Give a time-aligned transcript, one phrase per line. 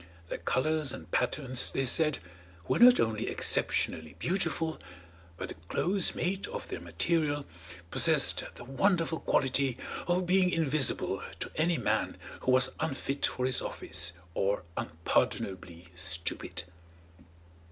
[0.29, 2.17] Their colours and patterns, they said,
[2.67, 4.81] were not only exceptionally beautiful,
[5.37, 7.45] but the clothes made of their material
[7.91, 9.77] possessed the wonderful quality
[10.07, 16.63] of being invisible to any man who was unfit for his office or unpardonably stupid.